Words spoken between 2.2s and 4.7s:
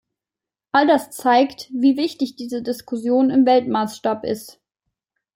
diese Diskussion im Weltmaßstab ist.